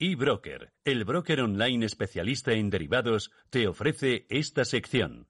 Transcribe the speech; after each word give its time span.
eBroker, 0.00 0.72
el 0.84 1.04
broker 1.04 1.40
online 1.40 1.84
especialista 1.84 2.52
en 2.52 2.70
derivados, 2.70 3.32
te 3.50 3.66
ofrece 3.66 4.26
esta 4.30 4.64
sección. 4.64 5.26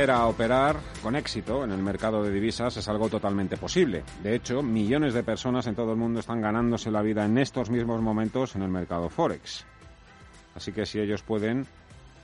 Aprender 0.00 0.16
a 0.16 0.28
operar 0.28 0.76
con 1.02 1.14
éxito 1.14 1.62
en 1.62 1.72
el 1.72 1.82
mercado 1.82 2.22
de 2.22 2.30
divisas 2.30 2.74
es 2.74 2.88
algo 2.88 3.10
totalmente 3.10 3.58
posible. 3.58 4.02
De 4.22 4.34
hecho, 4.34 4.62
millones 4.62 5.12
de 5.12 5.22
personas 5.22 5.66
en 5.66 5.74
todo 5.74 5.92
el 5.92 5.98
mundo 5.98 6.20
están 6.20 6.40
ganándose 6.40 6.90
la 6.90 7.02
vida 7.02 7.26
en 7.26 7.36
estos 7.36 7.68
mismos 7.68 8.00
momentos 8.00 8.56
en 8.56 8.62
el 8.62 8.70
mercado 8.70 9.10
Forex. 9.10 9.66
Así 10.54 10.72
que 10.72 10.86
si 10.86 11.00
ellos 11.00 11.22
pueden, 11.22 11.66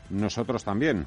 nosotros 0.08 0.64
también. 0.64 1.06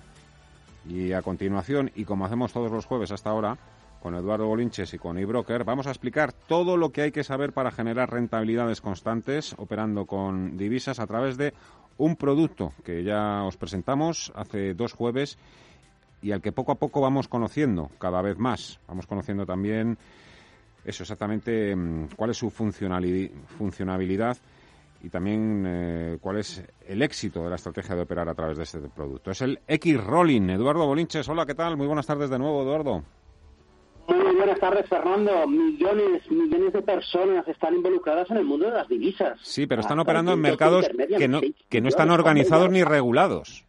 Y 0.87 1.11
a 1.13 1.23
continuación, 1.23 1.89
y 1.95 2.05
como 2.05 2.27
hacemos 2.27 2.53
todos 2.53 2.71
los 2.71 2.85
jueves 2.85 3.11
hasta 3.11 3.31
ahora, 3.31 3.57
con 3.99 4.13
Eduardo 4.13 4.45
Bolinches 4.45 4.93
y 4.93 4.99
con 4.99 5.17
eBroker, 5.17 5.63
vamos 5.63 5.87
a 5.87 5.89
explicar 5.89 6.33
todo 6.33 6.77
lo 6.77 6.91
que 6.91 7.01
hay 7.01 7.11
que 7.11 7.23
saber 7.23 7.51
para 7.51 7.71
generar 7.71 8.11
rentabilidades 8.11 8.79
constantes 8.79 9.55
operando 9.57 10.05
con 10.05 10.55
divisas 10.55 10.99
a 10.99 11.07
través 11.07 11.35
de 11.35 11.51
un 11.97 12.15
producto 12.15 12.73
que 12.85 13.03
ya 13.03 13.43
os 13.43 13.57
presentamos 13.57 14.31
hace 14.35 14.75
dos 14.75 14.93
jueves 14.93 15.39
y 16.21 16.31
al 16.31 16.41
que 16.41 16.51
poco 16.51 16.71
a 16.71 16.75
poco 16.75 17.01
vamos 17.01 17.27
conociendo 17.27 17.89
cada 17.99 18.21
vez 18.21 18.37
más. 18.37 18.79
Vamos 18.87 19.07
conociendo 19.07 19.45
también 19.45 19.97
eso 20.85 21.03
exactamente 21.03 21.75
mm, 21.75 22.09
cuál 22.15 22.31
es 22.31 22.37
su 22.37 22.49
funcionalidad 22.49 24.37
y 25.01 25.09
también 25.09 25.63
eh, 25.65 26.17
cuál 26.19 26.37
es 26.37 26.63
el 26.87 27.01
éxito 27.01 27.43
de 27.43 27.49
la 27.49 27.55
estrategia 27.55 27.95
de 27.95 28.01
operar 28.01 28.27
a 28.27 28.33
través 28.33 28.57
de 28.57 28.63
este 28.63 28.79
producto. 28.79 29.31
Es 29.31 29.41
el 29.41 29.59
X-Rolling. 29.67 30.49
Eduardo 30.49 30.85
Bolinches, 30.85 31.27
hola, 31.29 31.45
¿qué 31.45 31.55
tal? 31.55 31.77
Muy 31.77 31.87
buenas 31.87 32.05
tardes 32.05 32.29
de 32.29 32.37
nuevo, 32.37 32.63
Eduardo. 32.63 33.03
Muy 34.07 34.35
buenas 34.35 34.59
tardes, 34.59 34.89
Fernando. 34.89 35.47
Millones, 35.47 36.29
millones 36.31 36.73
de 36.73 36.81
personas 36.81 37.47
están 37.47 37.75
involucradas 37.75 38.29
en 38.31 38.37
el 38.37 38.45
mundo 38.45 38.65
de 38.65 38.73
las 38.73 38.87
divisas. 38.87 39.39
Sí, 39.43 39.67
pero 39.67 39.81
están 39.81 39.99
operando 39.99 40.33
en 40.33 40.41
mercados 40.41 40.89
que 41.17 41.27
no, 41.27 41.41
que 41.69 41.81
no 41.81 41.87
están 41.87 42.09
organizados 42.09 42.69
ni 42.71 42.83
regulados. 42.83 43.68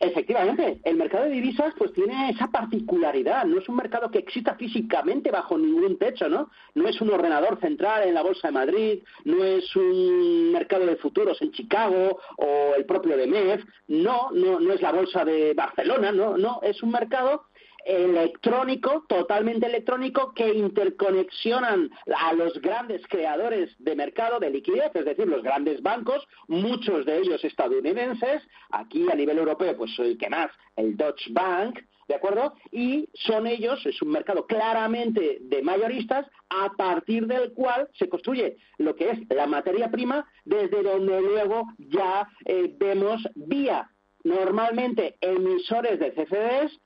Efectivamente, 0.00 0.80
el 0.84 0.96
mercado 0.96 1.24
de 1.24 1.30
divisas 1.30 1.72
pues 1.78 1.92
tiene 1.92 2.30
esa 2.30 2.48
particularidad, 2.48 3.44
no 3.46 3.58
es 3.58 3.68
un 3.68 3.76
mercado 3.76 4.10
que 4.10 4.18
exista 4.18 4.54
físicamente 4.54 5.30
bajo 5.30 5.56
ningún 5.56 5.98
techo, 5.98 6.28
¿no? 6.28 6.50
No 6.74 6.86
es 6.88 7.00
un 7.00 7.10
ordenador 7.10 7.58
central 7.60 8.02
en 8.02 8.14
la 8.14 8.22
Bolsa 8.22 8.48
de 8.48 8.54
Madrid, 8.54 9.02
no 9.24 9.42
es 9.42 9.74
un 9.74 10.52
mercado 10.52 10.84
de 10.86 10.96
futuros 10.96 11.40
en 11.40 11.52
Chicago 11.52 12.18
o 12.36 12.74
el 12.76 12.84
propio 12.84 13.16
de 13.16 13.26
MEF, 13.26 13.64
no, 13.88 14.30
no, 14.32 14.60
no 14.60 14.72
es 14.72 14.82
la 14.82 14.92
Bolsa 14.92 15.24
de 15.24 15.54
Barcelona, 15.54 16.12
no, 16.12 16.36
no, 16.36 16.60
es 16.62 16.82
un 16.82 16.90
mercado 16.90 17.44
electrónico, 17.86 19.04
totalmente 19.08 19.66
electrónico, 19.66 20.32
que 20.34 20.52
interconexionan 20.52 21.90
a 22.16 22.32
los 22.34 22.60
grandes 22.60 23.00
creadores 23.08 23.74
de 23.78 23.94
mercado 23.94 24.40
de 24.40 24.50
liquidez, 24.50 24.90
es 24.94 25.04
decir, 25.04 25.26
los 25.28 25.42
grandes 25.42 25.80
bancos, 25.82 26.26
muchos 26.48 27.06
de 27.06 27.18
ellos 27.18 27.44
estadounidenses, 27.44 28.42
aquí 28.70 29.06
a 29.10 29.14
nivel 29.14 29.38
europeo, 29.38 29.76
pues 29.76 29.96
el 29.98 30.18
que 30.18 30.28
más, 30.28 30.50
el 30.74 30.96
Deutsche 30.96 31.32
Bank, 31.32 31.78
¿de 32.08 32.14
acuerdo? 32.16 32.54
Y 32.72 33.08
son 33.14 33.46
ellos, 33.46 33.84
es 33.86 34.02
un 34.02 34.10
mercado 34.10 34.46
claramente 34.46 35.38
de 35.40 35.62
mayoristas, 35.62 36.26
a 36.50 36.70
partir 36.76 37.26
del 37.26 37.52
cual 37.52 37.88
se 37.98 38.08
construye 38.08 38.56
lo 38.78 38.96
que 38.96 39.10
es 39.10 39.18
la 39.30 39.46
materia 39.46 39.90
prima, 39.90 40.28
desde 40.44 40.82
donde 40.82 41.20
luego 41.20 41.68
ya 41.78 42.28
eh, 42.44 42.74
vemos 42.76 43.22
vía 43.34 43.90
normalmente 44.24 45.16
emisores 45.20 46.00
de 46.00 46.12
CFDs 46.12 46.80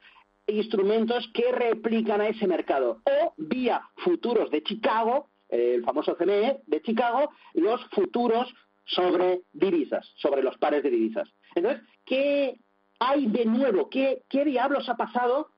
instrumentos 0.52 1.28
que 1.34 1.52
replican 1.52 2.20
a 2.20 2.28
ese 2.28 2.46
mercado 2.46 3.00
o 3.04 3.34
vía 3.36 3.82
futuros 3.96 4.50
de 4.50 4.62
Chicago, 4.62 5.30
el 5.48 5.82
famoso 5.84 6.16
CME 6.16 6.60
de 6.66 6.82
Chicago, 6.82 7.30
los 7.54 7.84
futuros 7.90 8.52
sobre 8.84 9.42
divisas, 9.52 10.08
sobre 10.16 10.42
los 10.42 10.56
pares 10.58 10.82
de 10.82 10.90
divisas. 10.90 11.28
Entonces, 11.54 11.82
¿qué 12.04 12.56
hay 12.98 13.26
de 13.26 13.44
nuevo? 13.44 13.88
¿Qué, 13.88 14.22
diablos 14.30 14.88
ha 14.88 14.96
pasado? 14.96 15.50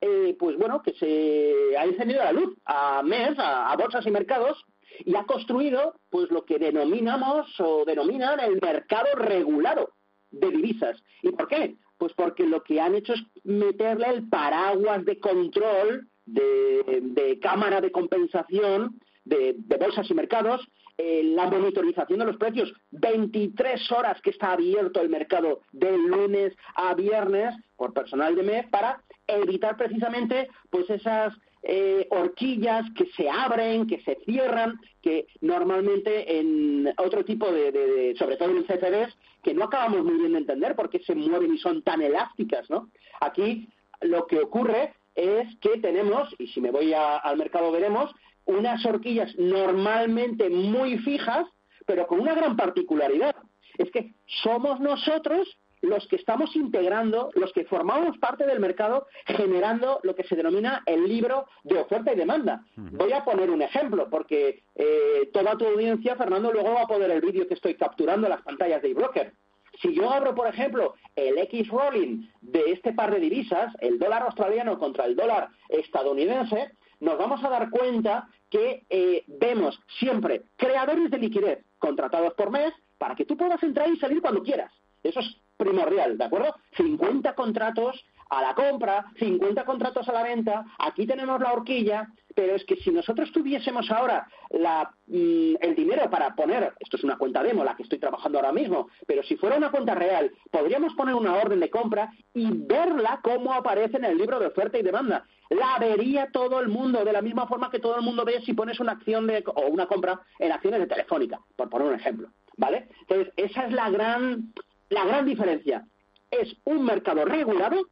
Eh, 0.00 0.36
pues 0.38 0.56
bueno, 0.56 0.82
que 0.82 0.92
se 0.94 1.76
ha 1.76 1.84
encendido 1.84 2.22
la 2.22 2.32
luz 2.32 2.56
a 2.64 3.02
MES, 3.02 3.38
a, 3.38 3.72
a 3.72 3.76
bolsas 3.76 4.06
y 4.06 4.10
mercados, 4.10 4.64
y 5.04 5.14
ha 5.16 5.24
construido 5.24 5.94
pues 6.10 6.30
lo 6.30 6.44
que 6.44 6.58
denominamos 6.58 7.48
o 7.60 7.84
denominan 7.84 8.40
el 8.40 8.60
mercado 8.60 9.14
regulado 9.16 9.97
de 10.30 10.50
divisas. 10.50 11.02
¿Y 11.22 11.30
por 11.30 11.48
qué? 11.48 11.76
Pues 11.96 12.12
porque 12.14 12.46
lo 12.46 12.62
que 12.62 12.80
han 12.80 12.94
hecho 12.94 13.14
es 13.14 13.22
meterle 13.44 14.08
el 14.08 14.28
paraguas 14.28 15.04
de 15.04 15.18
control, 15.18 16.08
de, 16.26 17.38
cámara 17.40 17.80
de 17.80 17.90
compensación 17.90 19.00
de, 19.24 19.56
bolsas 19.78 20.10
y 20.10 20.14
mercados, 20.14 20.66
eh, 20.96 21.22
la 21.22 21.48
monitorización 21.48 22.18
de 22.18 22.24
los 22.26 22.36
precios, 22.36 22.72
23 22.90 23.92
horas 23.92 24.20
que 24.20 24.30
está 24.30 24.52
abierto 24.52 25.00
el 25.00 25.08
mercado 25.08 25.60
de 25.72 25.96
lunes 25.96 26.54
a 26.74 26.94
viernes 26.94 27.54
por 27.76 27.92
personal 27.92 28.34
de 28.34 28.42
MEF 28.42 28.68
para 28.68 29.02
evitar 29.26 29.76
precisamente 29.76 30.48
pues 30.70 30.90
esas 30.90 31.34
eh, 31.62 32.06
horquillas 32.10 32.86
que 32.96 33.06
se 33.16 33.28
abren, 33.28 33.86
que 33.86 34.00
se 34.02 34.16
cierran, 34.24 34.78
que 35.02 35.26
normalmente 35.40 36.38
en 36.38 36.92
otro 36.98 37.24
tipo 37.24 37.50
de, 37.50 38.14
sobre 38.18 38.36
todo 38.36 38.50
en 38.50 38.64
CFDs, 38.64 39.16
que 39.42 39.54
no 39.54 39.64
acabamos 39.64 40.04
muy 40.04 40.18
bien 40.18 40.32
de 40.32 40.38
entender 40.38 40.76
por 40.76 40.90
qué 40.90 41.00
se 41.00 41.14
mueven 41.14 41.54
y 41.54 41.58
son 41.58 41.82
tan 41.82 42.02
elásticas, 42.02 42.68
¿no? 42.70 42.90
Aquí 43.20 43.68
lo 44.00 44.26
que 44.26 44.40
ocurre 44.40 44.94
es 45.14 45.48
que 45.60 45.78
tenemos, 45.78 46.32
y 46.38 46.46
si 46.48 46.60
me 46.60 46.70
voy 46.70 46.92
al 46.94 47.36
mercado 47.36 47.72
veremos, 47.72 48.10
unas 48.44 48.84
horquillas 48.86 49.34
normalmente 49.36 50.48
muy 50.48 50.98
fijas, 50.98 51.46
pero 51.86 52.06
con 52.06 52.20
una 52.20 52.34
gran 52.34 52.56
particularidad. 52.56 53.34
Es 53.76 53.90
que 53.90 54.14
somos 54.42 54.80
nosotros 54.80 55.48
los 55.82 56.06
que 56.08 56.16
estamos 56.16 56.54
integrando, 56.56 57.30
los 57.34 57.52
que 57.52 57.64
formamos 57.64 58.18
parte 58.18 58.46
del 58.46 58.60
mercado, 58.60 59.06
generando 59.26 60.00
lo 60.02 60.14
que 60.14 60.24
se 60.24 60.36
denomina 60.36 60.82
el 60.86 61.06
libro 61.06 61.46
de 61.64 61.78
oferta 61.78 62.12
y 62.12 62.16
demanda. 62.16 62.64
Voy 62.76 63.12
a 63.12 63.24
poner 63.24 63.50
un 63.50 63.62
ejemplo, 63.62 64.08
porque 64.10 64.62
eh, 64.74 65.30
toda 65.32 65.56
tu 65.56 65.66
audiencia, 65.66 66.16
Fernando, 66.16 66.52
luego 66.52 66.74
va 66.74 66.82
a 66.82 66.86
poder 66.86 67.10
el 67.10 67.20
vídeo 67.20 67.46
que 67.46 67.54
estoy 67.54 67.74
capturando 67.74 68.26
en 68.26 68.32
las 68.32 68.42
pantallas 68.42 68.82
de 68.82 68.90
eBroker. 68.90 69.32
Si 69.80 69.94
yo 69.94 70.10
abro, 70.10 70.34
por 70.34 70.48
ejemplo, 70.48 70.94
el 71.14 71.38
X-Rolling 71.38 72.28
de 72.40 72.72
este 72.72 72.92
par 72.92 73.12
de 73.12 73.20
divisas, 73.20 73.72
el 73.80 73.98
dólar 73.98 74.22
australiano 74.22 74.78
contra 74.78 75.04
el 75.04 75.14
dólar 75.14 75.48
estadounidense, 75.68 76.72
nos 77.00 77.16
vamos 77.16 77.44
a 77.44 77.48
dar 77.48 77.70
cuenta 77.70 78.28
que 78.50 78.84
eh, 78.90 79.24
vemos 79.26 79.78
siempre 79.98 80.42
creadores 80.56 81.10
de 81.10 81.18
liquidez 81.18 81.64
contratados 81.78 82.34
por 82.34 82.50
mes 82.50 82.72
para 82.98 83.14
que 83.14 83.24
tú 83.24 83.36
puedas 83.36 83.62
entrar 83.62 83.88
y 83.88 83.96
salir 83.98 84.20
cuando 84.20 84.42
quieras. 84.42 84.72
Eso 85.02 85.20
es 85.20 85.36
primordial, 85.58 86.16
¿de 86.16 86.24
acuerdo? 86.24 86.54
50 86.76 87.34
contratos 87.34 88.02
a 88.30 88.42
la 88.42 88.54
compra, 88.54 89.06
50 89.18 89.64
contratos 89.64 90.08
a 90.08 90.12
la 90.12 90.22
venta, 90.22 90.64
aquí 90.78 91.06
tenemos 91.06 91.40
la 91.40 91.52
horquilla, 91.52 92.08
pero 92.34 92.54
es 92.54 92.64
que 92.64 92.76
si 92.76 92.90
nosotros 92.90 93.32
tuviésemos 93.32 93.90
ahora 93.90 94.28
mm, 94.50 95.54
el 95.60 95.74
dinero 95.74 96.08
para 96.08 96.34
poner, 96.36 96.72
esto 96.78 96.96
es 96.96 97.04
una 97.04 97.18
cuenta 97.18 97.42
demo, 97.42 97.64
la 97.64 97.74
que 97.74 97.82
estoy 97.82 97.98
trabajando 97.98 98.38
ahora 98.38 98.52
mismo, 98.52 98.88
pero 99.06 99.22
si 99.22 99.36
fuera 99.36 99.56
una 99.56 99.70
cuenta 99.70 99.94
real, 99.94 100.30
podríamos 100.50 100.94
poner 100.94 101.14
una 101.14 101.34
orden 101.34 101.58
de 101.58 101.70
compra 101.70 102.12
y 102.34 102.48
verla 102.52 103.20
como 103.22 103.52
aparece 103.52 103.96
en 103.96 104.04
el 104.04 104.16
libro 104.18 104.38
de 104.38 104.46
oferta 104.46 104.78
y 104.78 104.82
demanda. 104.82 105.24
La 105.50 105.78
vería 105.80 106.30
todo 106.30 106.60
el 106.60 106.68
mundo, 106.68 107.04
de 107.04 107.12
la 107.12 107.22
misma 107.22 107.46
forma 107.46 107.70
que 107.70 107.80
todo 107.80 107.96
el 107.96 108.02
mundo 108.02 108.24
ve 108.24 108.42
si 108.44 108.52
pones 108.52 108.78
una 108.78 108.92
acción 108.92 109.26
de, 109.26 109.42
o 109.46 109.66
una 109.66 109.86
compra 109.86 110.20
en 110.38 110.52
acciones 110.52 110.80
de 110.80 110.86
telefónica, 110.86 111.40
por 111.56 111.68
poner 111.68 111.88
un 111.88 111.94
ejemplo. 111.94 112.28
¿Vale? 112.56 112.88
Entonces, 113.02 113.32
esa 113.36 113.66
es 113.66 113.72
la 113.72 113.88
gran 113.88 114.52
la 114.90 115.04
gran 115.04 115.26
diferencia 115.26 115.86
es 116.30 116.54
un 116.64 116.84
mercado 116.84 117.24
regulado 117.24 117.88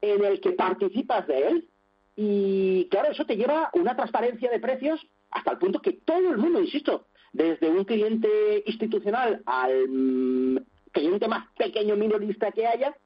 en 0.00 0.24
el 0.24 0.40
que 0.40 0.52
participas 0.52 1.26
de 1.26 1.48
él 1.48 1.68
y 2.16 2.88
claro, 2.90 3.12
eso 3.12 3.24
te 3.26 3.36
lleva 3.36 3.70
una 3.74 3.94
transparencia 3.94 4.50
de 4.50 4.58
precios 4.58 5.00
hasta 5.30 5.52
el 5.52 5.58
punto 5.58 5.80
que 5.80 5.92
todo 5.92 6.30
el 6.30 6.38
mundo, 6.38 6.60
insisto, 6.60 7.06
desde 7.32 7.70
un 7.70 7.84
cliente 7.84 8.64
institucional 8.66 9.42
al 9.46 9.88
mm, 9.88 10.58
cliente 10.90 11.28
más 11.28 11.46
pequeño 11.56 11.96
minorista 11.96 12.50
que 12.50 12.66
haya, 12.66 12.96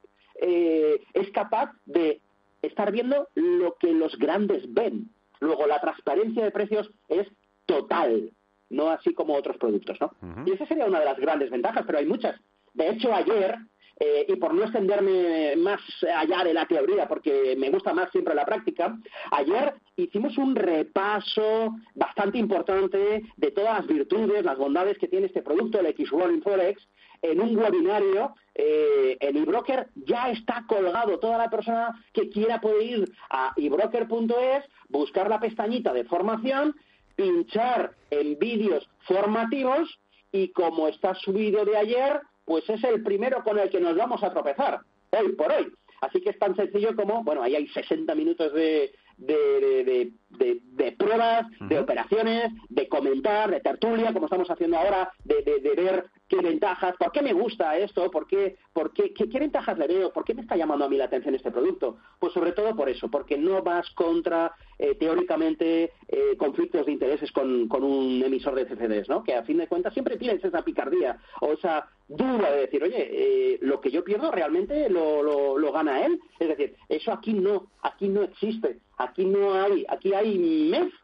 eh, 0.40 1.00
es 1.12 1.30
capaz 1.30 1.72
de 1.84 2.20
estar 2.62 2.90
viendo 2.92 3.28
lo 3.34 3.74
que 3.74 3.92
los 3.92 4.16
grandes 4.16 4.72
ven. 4.72 5.10
Luego, 5.40 5.66
la 5.66 5.80
transparencia 5.80 6.44
de 6.44 6.50
precios 6.50 6.90
es 7.08 7.26
total, 7.66 8.30
no 8.70 8.90
así 8.90 9.12
como 9.12 9.34
otros 9.34 9.56
productos, 9.58 9.98
¿no? 10.00 10.12
Y 10.46 10.52
esa 10.52 10.66
sería 10.66 10.86
una 10.86 11.00
de 11.00 11.04
las 11.04 11.18
grandes 11.18 11.50
ventajas, 11.50 11.84
pero 11.84 11.98
hay 11.98 12.06
muchas. 12.06 12.40
De 12.74 12.88
hecho, 12.90 13.12
ayer, 13.14 13.56
eh, 14.00 14.26
y 14.28 14.36
por 14.36 14.54
no 14.54 14.62
extenderme 14.62 15.54
más 15.56 15.80
allá 16.16 16.44
de 16.44 16.54
la 16.54 16.66
teoría, 16.66 17.06
porque 17.06 17.54
me 17.56 17.70
gusta 17.70 17.92
más 17.92 18.10
siempre 18.10 18.34
la 18.34 18.44
práctica, 18.44 18.98
ayer 19.30 19.74
hicimos 19.96 20.36
un 20.38 20.56
repaso 20.56 21.74
bastante 21.94 22.38
importante 22.38 23.22
de 23.36 23.50
todas 23.50 23.78
las 23.78 23.86
virtudes, 23.86 24.44
las 24.44 24.58
bondades 24.58 24.98
que 24.98 25.08
tiene 25.08 25.26
este 25.26 25.42
producto, 25.42 25.80
el 25.80 25.86
X-Rolling 25.86 26.42
Forex, 26.42 26.82
en 27.22 27.40
un 27.40 27.56
webinario 27.56 28.34
eh, 28.54 29.16
en 29.20 29.36
eBroker 29.36 29.88
ya 29.94 30.30
está 30.30 30.64
colgado. 30.66 31.18
Toda 31.18 31.38
la 31.38 31.48
persona 31.48 32.04
que 32.12 32.28
quiera 32.28 32.60
puede 32.60 32.84
ir 32.84 33.12
a 33.30 33.52
ebroker.es, 33.56 34.64
buscar 34.88 35.28
la 35.28 35.40
pestañita 35.40 35.92
de 35.92 36.04
formación, 36.04 36.74
pinchar 37.14 37.94
en 38.10 38.38
vídeos 38.38 38.88
formativos 39.02 39.98
y 40.32 40.48
como 40.48 40.88
está 40.88 41.14
subido 41.14 41.64
de 41.64 41.76
ayer, 41.76 42.20
pues 42.44 42.68
es 42.68 42.82
el 42.84 43.02
primero 43.02 43.42
con 43.44 43.58
el 43.58 43.70
que 43.70 43.80
nos 43.80 43.96
vamos 43.96 44.22
a 44.22 44.30
tropezar, 44.30 44.80
hoy 45.10 45.32
por 45.32 45.52
hoy. 45.52 45.72
Así 46.00 46.20
que 46.20 46.30
es 46.30 46.38
tan 46.38 46.56
sencillo 46.56 46.96
como, 46.96 47.22
bueno, 47.22 47.42
ahí 47.42 47.54
hay 47.54 47.68
60 47.68 48.12
minutos 48.16 48.52
de, 48.52 48.92
de, 49.16 50.12
de, 50.30 50.60
de, 50.60 50.92
pruebas, 50.92 51.46
de 51.60 51.78
operaciones, 51.78 52.50
de 52.68 52.88
comentar, 52.88 53.50
de 53.50 53.60
tertulia, 53.60 54.12
como 54.12 54.26
estamos 54.26 54.50
haciendo 54.50 54.78
ahora, 54.78 55.12
de, 55.24 55.42
ver 55.76 56.06
qué 56.32 56.40
ventajas, 56.40 56.96
por 56.96 57.12
qué 57.12 57.20
me 57.20 57.34
gusta 57.34 57.76
esto, 57.76 58.10
por 58.10 58.26
qué, 58.26 58.56
por 58.72 58.94
qué, 58.94 59.12
qué, 59.12 59.26
ventajas 59.38 59.76
le 59.76 59.86
veo, 59.86 60.12
por 60.12 60.24
qué 60.24 60.32
me 60.32 60.40
está 60.40 60.56
llamando 60.56 60.86
a 60.86 60.88
mí 60.88 60.96
la 60.96 61.04
atención 61.04 61.34
este 61.34 61.50
producto. 61.50 61.98
Pues 62.18 62.32
sobre 62.32 62.52
todo 62.52 62.74
por 62.74 62.88
eso, 62.88 63.10
porque 63.10 63.36
no 63.36 63.62
vas 63.62 63.90
contra, 63.90 64.54
eh, 64.78 64.94
teóricamente, 64.94 65.92
eh, 66.08 66.36
conflictos 66.38 66.86
de 66.86 66.92
intereses 66.92 67.30
con, 67.32 67.68
con 67.68 67.84
un 67.84 68.22
emisor 68.24 68.54
de 68.54 68.64
CFDs, 68.64 69.10
¿no? 69.10 69.22
Que 69.22 69.34
a 69.34 69.42
fin 69.42 69.58
de 69.58 69.68
cuentas 69.68 69.92
siempre 69.92 70.16
tienes 70.16 70.42
esa 70.42 70.62
picardía 70.62 71.18
o 71.42 71.52
esa 71.52 71.90
duda 72.08 72.50
de 72.50 72.60
decir, 72.62 72.82
oye, 72.82 73.10
eh, 73.10 73.58
lo 73.60 73.82
que 73.82 73.90
yo 73.90 74.02
pierdo 74.02 74.30
realmente 74.30 74.88
lo, 74.88 75.22
lo, 75.22 75.58
lo 75.58 75.72
gana 75.72 76.06
él. 76.06 76.18
Es 76.38 76.48
decir, 76.48 76.76
eso 76.88 77.12
aquí 77.12 77.34
no, 77.34 77.66
aquí 77.82 78.08
no 78.08 78.22
existe. 78.22 78.78
Aquí 78.96 79.26
no 79.26 79.52
hay, 79.52 79.84
aquí 79.86 80.14
hay 80.14 80.38
MEF, 80.38 80.94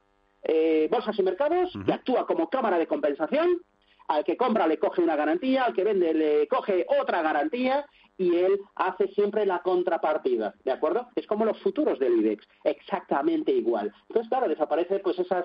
eh, 0.45 0.89
bolsas 0.91 1.19
y 1.19 1.23
mercados, 1.23 1.71
que 1.85 1.93
actúa 1.93 2.27
como 2.27 2.49
cámara 2.49 2.79
de 2.79 2.87
compensación. 2.87 3.61
Al 4.09 4.25
que 4.25 4.37
compra 4.37 4.67
le 4.67 4.79
coge 4.79 5.03
una 5.03 5.17
garantía, 5.17 5.65
al 5.65 5.75
que 5.75 5.85
vende 5.85 6.13
le 6.15 6.49
coge 6.49 6.87
otra 7.01 7.23
garantía 7.23 7.87
y 8.17 8.35
él 8.37 8.61
hace 8.75 9.09
siempre 9.09 9.47
la 9.47 9.61
contrapartida, 9.61 10.55
¿de 10.65 10.73
acuerdo? 10.73 11.09
Es 11.15 11.27
como 11.27 11.45
los 11.45 11.59
futuros 11.61 11.99
del 11.99 12.19
IDEX, 12.19 12.47
exactamente 12.65 13.53
igual. 13.53 13.93
Entonces, 14.09 14.29
claro, 14.29 14.49
desaparece 14.49 14.99
pues 14.99 15.19
esas 15.19 15.45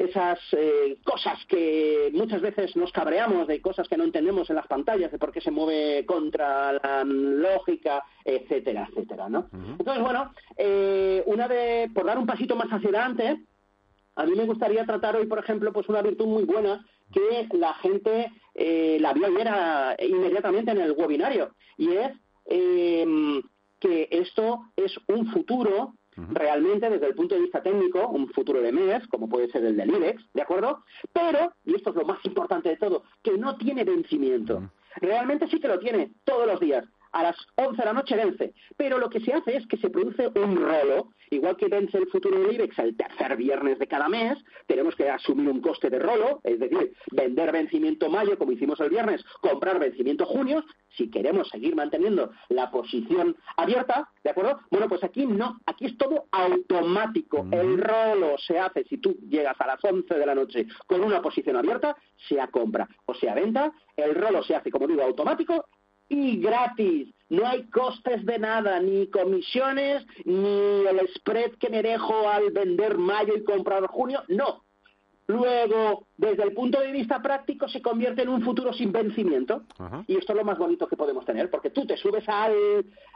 esas 0.00 0.38
eh, 0.52 0.96
cosas 1.04 1.38
que 1.46 2.10
muchas 2.14 2.40
veces 2.40 2.74
nos 2.74 2.90
cabreamos 2.90 3.46
de 3.46 3.60
cosas 3.60 3.86
que 3.86 3.98
no 3.98 4.04
entendemos 4.04 4.48
en 4.48 4.56
las 4.56 4.66
pantallas, 4.66 5.12
de 5.12 5.18
por 5.18 5.30
qué 5.30 5.42
se 5.42 5.50
mueve 5.50 6.06
contra 6.06 6.72
la 6.72 7.04
lógica, 7.04 8.02
etcétera, 8.24 8.88
etcétera, 8.90 9.28
¿no? 9.28 9.50
Entonces, 9.52 10.02
bueno, 10.02 10.32
eh, 10.56 11.22
una 11.26 11.46
de, 11.48 11.90
por 11.94 12.06
dar 12.06 12.16
un 12.16 12.26
pasito 12.26 12.56
más 12.56 12.68
hacia 12.68 12.88
adelante, 12.88 13.44
a 14.16 14.24
mí 14.24 14.32
me 14.34 14.46
gustaría 14.46 14.86
tratar 14.86 15.16
hoy, 15.16 15.26
por 15.26 15.38
ejemplo, 15.38 15.70
pues 15.70 15.86
una 15.90 16.00
virtud 16.00 16.26
muy 16.26 16.44
buena 16.44 16.82
que 17.12 17.48
la 17.56 17.74
gente 17.74 18.32
eh, 18.54 18.98
la 19.00 19.12
vio 19.12 19.26
ayer 19.26 20.10
inmediatamente 20.10 20.70
en 20.70 20.80
el 20.80 20.92
webinario, 20.92 21.54
y 21.76 21.92
es 21.92 22.12
que 23.80 24.08
esto 24.10 24.60
es 24.76 24.98
un 25.08 25.30
futuro 25.32 25.94
realmente 26.16 26.90
desde 26.90 27.06
el 27.06 27.14
punto 27.14 27.34
de 27.34 27.42
vista 27.42 27.62
técnico, 27.62 28.08
un 28.08 28.28
futuro 28.28 28.60
de 28.60 28.72
mes, 28.72 29.06
como 29.08 29.28
puede 29.28 29.50
ser 29.50 29.64
el 29.64 29.76
del 29.76 29.90
IBEX, 29.90 30.22
¿de 30.34 30.42
acuerdo? 30.42 30.84
Pero, 31.12 31.52
y 31.64 31.74
esto 31.74 31.90
es 31.90 31.96
lo 31.96 32.04
más 32.04 32.22
importante 32.24 32.68
de 32.68 32.76
todo, 32.76 33.04
que 33.22 33.38
no 33.38 33.56
tiene 33.56 33.84
vencimiento. 33.84 34.70
Realmente 34.96 35.48
sí 35.48 35.60
que 35.60 35.68
lo 35.68 35.78
tiene 35.78 36.10
todos 36.24 36.46
los 36.46 36.60
días 36.60 36.84
a 37.12 37.22
las 37.22 37.36
11 37.56 37.76
de 37.76 37.84
la 37.84 37.92
noche 37.92 38.16
vence. 38.16 38.54
Pero 38.76 38.98
lo 38.98 39.10
que 39.10 39.20
se 39.20 39.32
hace 39.32 39.56
es 39.56 39.66
que 39.66 39.76
se 39.76 39.90
produce 39.90 40.28
un 40.28 40.56
rolo. 40.56 41.10
Igual 41.30 41.56
que 41.56 41.68
vence 41.68 41.96
el 41.96 42.08
futuro 42.08 42.40
del 42.40 42.54
IBEX 42.54 42.78
el 42.78 42.96
tercer 42.96 43.36
viernes 43.36 43.78
de 43.78 43.86
cada 43.86 44.08
mes, 44.08 44.36
tenemos 44.66 44.96
que 44.96 45.08
asumir 45.08 45.48
un 45.48 45.60
coste 45.60 45.88
de 45.88 45.98
rolo, 45.98 46.40
es 46.42 46.58
decir, 46.58 46.92
vender 47.12 47.52
vencimiento 47.52 48.10
mayo, 48.10 48.36
como 48.36 48.52
hicimos 48.52 48.80
el 48.80 48.90
viernes, 48.90 49.24
comprar 49.40 49.78
vencimiento 49.78 50.26
junio, 50.26 50.64
si 50.96 51.08
queremos 51.08 51.48
seguir 51.48 51.76
manteniendo 51.76 52.32
la 52.48 52.70
posición 52.72 53.36
abierta, 53.56 54.10
¿de 54.24 54.30
acuerdo? 54.30 54.60
Bueno, 54.70 54.88
pues 54.88 55.04
aquí 55.04 55.24
no, 55.24 55.60
aquí 55.66 55.86
es 55.86 55.96
todo 55.96 56.26
automático. 56.32 57.46
El 57.52 57.78
rolo 57.78 58.36
se 58.38 58.58
hace 58.58 58.84
si 58.84 58.98
tú 58.98 59.16
llegas 59.28 59.56
a 59.60 59.66
las 59.68 59.84
11 59.84 60.12
de 60.12 60.26
la 60.26 60.34
noche 60.34 60.66
con 60.86 61.02
una 61.04 61.22
posición 61.22 61.56
abierta, 61.56 61.96
sea 62.28 62.48
compra 62.48 62.88
o 63.06 63.14
sea 63.14 63.34
venta, 63.34 63.72
el 63.96 64.14
rolo 64.14 64.42
se 64.42 64.54
hace, 64.54 64.70
como 64.70 64.86
digo, 64.86 65.02
automático 65.02 65.66
y 66.10 66.38
gratis. 66.38 67.08
No 67.30 67.46
hay 67.46 67.62
costes 67.68 68.26
de 68.26 68.38
nada, 68.38 68.80
ni 68.80 69.06
comisiones, 69.06 70.04
ni 70.24 70.84
el 70.84 71.08
spread 71.14 71.52
que 71.52 71.70
me 71.70 71.80
dejo 71.80 72.28
al 72.28 72.50
vender 72.50 72.98
mayo 72.98 73.34
y 73.36 73.44
comprar 73.44 73.86
junio. 73.86 74.22
No. 74.28 74.64
Luego, 75.28 76.06
desde 76.16 76.42
el 76.42 76.52
punto 76.54 76.80
de 76.80 76.90
vista 76.90 77.22
práctico, 77.22 77.68
se 77.68 77.80
convierte 77.80 78.22
en 78.22 78.30
un 78.30 78.42
futuro 78.42 78.72
sin 78.72 78.90
vencimiento. 78.90 79.62
Y 80.08 80.16
esto 80.16 80.32
es 80.32 80.38
lo 80.38 80.44
más 80.44 80.58
bonito 80.58 80.88
que 80.88 80.96
podemos 80.96 81.24
tener, 81.24 81.48
porque 81.48 81.70
tú 81.70 81.86
te 81.86 81.96
subes 81.96 82.28
a 82.28 82.50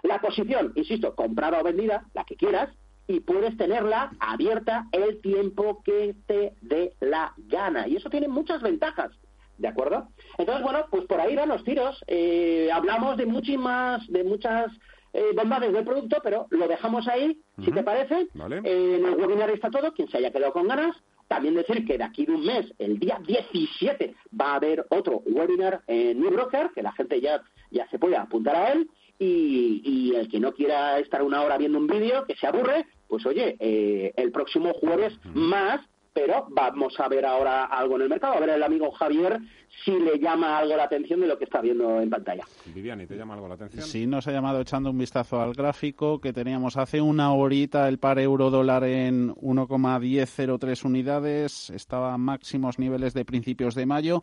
la 0.05 0.21
posición, 0.21 0.73
insisto, 0.77 1.17
comprada 1.17 1.61
o 1.61 1.65
vendida, 1.65 2.05
la 2.15 2.23
que 2.23 2.37
quieras, 2.37 2.71
y 3.09 3.19
puedes 3.19 3.57
tenerla 3.57 4.13
abierta 4.21 4.87
el 4.93 5.21
tiempo 5.21 5.83
que 5.85 6.15
te 6.27 6.55
dé 6.61 6.95
la 7.01 7.35
gana. 7.37 7.89
Y 7.89 7.97
eso 7.97 8.09
tiene 8.09 8.29
muchas 8.29 8.63
ventajas. 8.63 9.11
¿De 9.59 9.69
acuerdo? 9.69 10.09
Entonces, 10.39 10.65
bueno, 10.65 10.87
pues 10.91 11.05
por 11.05 11.21
ahí 11.21 11.37
van 11.37 11.49
los 11.49 11.63
tiros. 11.65 12.03
Eh, 12.07 12.69
hablamos 12.73 13.17
de 13.17 13.27
muchísimas, 13.27 14.07
de 14.09 14.25
muchas 14.25 14.73
eh, 15.13 15.31
bondades 15.35 15.73
del 15.73 15.85
producto, 15.85 16.19
pero 16.23 16.47
lo 16.51 16.67
dejamos 16.67 17.07
ahí, 17.07 17.39
si 17.65 17.71
te 17.71 17.85
parece. 17.85 18.27
Eh, 18.65 18.97
en 18.99 19.07
el 19.07 19.15
webinar 19.15 19.51
está 19.51 19.71
todo, 19.71 19.93
quien 19.93 20.09
se 20.09 20.19
haya 20.19 20.33
quedado 20.33 20.53
con 20.53 20.67
ganas. 20.67 20.97
También 21.29 21.55
decir 21.55 21.87
que 21.87 21.97
de 21.97 22.05
aquí 22.05 22.27
de 22.27 22.33
un 22.33 22.45
mes, 22.45 22.67
el 22.79 22.99
día 22.99 23.21
17, 23.25 24.15
va 24.39 24.53
a 24.53 24.57
haber 24.57 24.87
otro 24.91 25.23
webinar 25.25 25.83
en 25.87 26.21
New 26.21 26.31
Broker, 26.31 26.71
que 26.75 26.83
la 26.83 26.93
gente 26.93 27.21
ya, 27.21 27.43
ya 27.71 27.89
se 27.91 27.99
puede 27.99 28.17
apuntar 28.17 28.57
a 28.57 28.73
él. 28.73 28.91
Y, 29.17 29.81
y 29.85 30.17
el 30.17 30.29
que 30.29 30.41
no 30.41 30.53
quiera 30.53 30.99
estar 30.99 31.23
una 31.23 31.43
hora 31.43 31.57
viendo 31.57 31.79
un 31.79 31.87
vídeo, 31.87 32.25
que 32.25 32.35
se 32.35 32.49
aburre, 32.49 32.85
pues 33.09 33.25
oye, 33.27 33.57
eh, 33.61 34.13
el 34.17 34.33
próximo 34.33 34.73
jueves 34.75 35.17
más 35.33 35.81
pero 36.15 36.47
vamos 36.49 36.99
a 37.01 37.09
ver 37.09 37.27
ahora 37.27 37.65
algo 37.65 37.97
en 37.97 38.03
el 38.03 38.09
mercado, 38.09 38.35
a 38.35 38.41
ver 38.41 38.51
el 38.51 38.63
amigo 38.63 38.93
Javier 38.93 39.41
si 39.85 39.91
le 39.91 40.21
llama 40.21 40.57
algo 40.57 40.77
la 40.77 40.85
atención 40.85 41.21
de 41.21 41.27
lo 41.27 41.37
que 41.37 41.43
está 41.45 41.61
viendo 41.61 42.01
en 42.01 42.09
pantalla. 42.09 42.45
Viviani, 42.67 43.07
¿te 43.07 43.17
llama 43.17 43.35
algo 43.35 43.49
la 43.49 43.55
atención? 43.55 43.83
Sí, 43.83 44.07
nos 44.07 44.29
ha 44.29 44.33
llamado 44.33 44.61
echando 44.61 44.91
un 44.91 44.99
vistazo 44.99 45.41
al 45.41 45.55
gráfico 45.55 46.21
que 46.21 46.33
teníamos 46.33 46.77
hace 46.77 47.01
una 47.01 47.33
horita 47.33 47.89
el 47.89 47.99
par 47.99 48.21
euro-dólar 48.21 48.85
en 48.85 49.35
1,1003 49.35 50.85
unidades, 50.85 51.71
estaba 51.71 52.15
a 52.15 52.19
máximos 52.19 52.79
niveles 52.79 53.13
de 53.13 53.25
principios 53.25 53.75
de 53.75 53.87
mayo, 53.87 54.23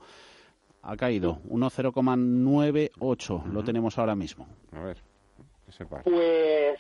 ha 0.83 0.95
caído 0.95 1.39
1,098, 1.50 3.43
lo 3.51 3.63
tenemos 3.65 4.00
ahora 4.00 4.15
mismo. 4.15 4.48
A 4.71 4.79
ver, 4.79 4.98
Pues 6.05 6.79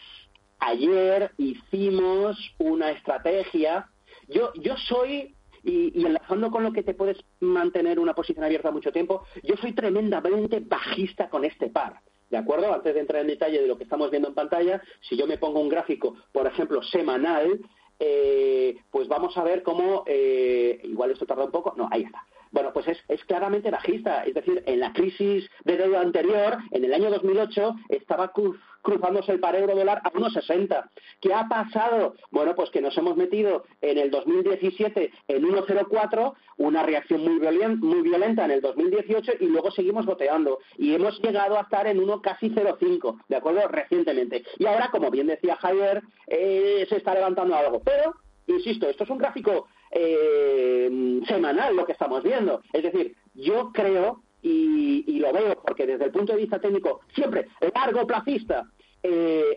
ayer 0.59 1.31
hicimos 1.37 2.37
una 2.59 2.91
estrategia 2.91 3.90
yo, 4.31 4.51
yo 4.55 4.75
soy, 4.77 5.35
y, 5.63 6.05
enlazando 6.05 6.49
con 6.49 6.63
lo 6.63 6.73
que 6.73 6.83
te 6.83 6.93
puedes 6.93 7.17
mantener 7.39 7.99
una 7.99 8.13
posición 8.13 8.43
abierta 8.43 8.71
mucho 8.71 8.91
tiempo, 8.91 9.23
yo 9.43 9.55
soy 9.57 9.73
tremendamente 9.73 10.59
bajista 10.59 11.29
con 11.29 11.45
este 11.45 11.69
par. 11.69 12.01
¿De 12.29 12.37
acuerdo? 12.37 12.73
Antes 12.73 12.93
de 12.93 13.01
entrar 13.01 13.21
en 13.21 13.27
detalle 13.27 13.61
de 13.61 13.67
lo 13.67 13.77
que 13.77 13.83
estamos 13.83 14.09
viendo 14.09 14.29
en 14.29 14.33
pantalla, 14.33 14.81
si 15.01 15.17
yo 15.17 15.27
me 15.27 15.37
pongo 15.37 15.59
un 15.59 15.67
gráfico, 15.67 16.15
por 16.31 16.47
ejemplo, 16.47 16.81
semanal, 16.81 17.59
eh, 17.99 18.77
pues 18.89 19.07
vamos 19.09 19.37
a 19.37 19.43
ver 19.43 19.61
cómo, 19.63 20.03
eh, 20.07 20.79
igual 20.83 21.11
esto 21.11 21.25
tarda 21.25 21.43
un 21.43 21.51
poco, 21.51 21.73
no, 21.75 21.89
ahí 21.91 22.03
está. 22.03 22.25
Bueno, 22.51 22.73
pues 22.73 22.85
es, 22.87 23.25
claramente 23.25 23.71
bajista, 23.71 24.23
es 24.25 24.33
decir, 24.33 24.61
en 24.65 24.81
la 24.81 24.91
crisis 24.91 25.49
de 25.63 25.77
deuda 25.77 26.01
anterior, 26.01 26.57
en 26.71 26.83
el 26.83 26.93
año 26.93 27.09
2008, 27.09 27.75
estaba 27.89 28.33
cruzándose 28.81 29.31
el 29.31 29.39
par 29.39 29.55
euro 29.55 29.73
dólar 29.73 30.01
a 30.03 30.11
1,60. 30.11 30.89
¿Qué 31.21 31.33
ha 31.33 31.47
pasado? 31.47 32.15
Bueno, 32.29 32.53
pues 32.53 32.69
que 32.69 32.81
nos 32.81 32.97
hemos 32.97 33.15
metido 33.15 33.63
en 33.79 33.97
el 33.97 34.11
2017 34.11 35.11
en 35.29 35.43
1,04, 35.43 36.33
una 36.57 36.83
reacción 36.83 37.23
muy, 37.23 37.39
muy 37.77 38.01
violenta 38.01 38.43
en 38.43 38.51
el 38.51 38.61
2018 38.61 39.33
y 39.39 39.45
luego 39.45 39.71
seguimos 39.71 40.05
boteando. 40.05 40.59
Y 40.77 40.93
hemos 40.93 41.21
llegado 41.21 41.57
a 41.57 41.61
estar 41.61 41.87
en 41.87 41.99
1 41.99 42.21
casi 42.21 42.49
0,5, 42.49 43.23
¿de 43.29 43.35
acuerdo? 43.37 43.65
Recientemente. 43.69 44.43
Y 44.59 44.65
ahora, 44.65 44.89
como 44.91 45.09
bien 45.09 45.27
decía 45.27 45.55
Javier, 45.55 46.01
eh, 46.27 46.85
se 46.89 46.97
está 46.97 47.13
levantando 47.13 47.55
algo. 47.55 47.81
Pero, 47.81 48.13
insisto, 48.47 48.89
esto 48.89 49.05
es 49.05 49.09
un 49.09 49.19
gráfico 49.19 49.67
eh, 49.91 51.21
semanal 51.27 51.75
lo 51.75 51.85
que 51.85 51.91
estamos 51.93 52.23
viendo. 52.23 52.61
Es 52.73 52.83
decir, 52.83 53.15
yo 53.33 53.71
creo 53.73 54.21
y, 54.41 55.19
lo 55.19 55.31
veo 55.31 55.61
porque 55.61 55.85
desde 55.85 56.05
el 56.05 56.11
punto 56.11 56.33
de 56.33 56.39
vista 56.39 56.59
técnico 56.59 57.01
siempre 57.13 57.47
largo 57.75 58.07
plazista 58.07 58.65
eh, 59.03 59.55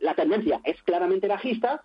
la 0.00 0.14
tendencia 0.14 0.58
es 0.64 0.82
claramente 0.84 1.28
bajista 1.28 1.84